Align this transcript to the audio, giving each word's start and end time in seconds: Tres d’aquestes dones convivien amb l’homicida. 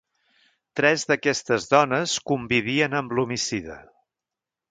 Tres 0.79 1.03
d’aquestes 1.09 1.67
dones 1.75 2.15
convivien 2.31 2.97
amb 3.01 3.15
l’homicida. 3.19 3.77